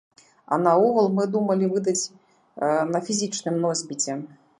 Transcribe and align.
А 0.55 0.57
наогул, 0.67 1.09
мы 1.17 1.25
думалі 1.35 1.69
выдаць 1.73 2.09
на 2.95 3.03
фізічным 3.11 3.61
носьбіце. 3.67 4.17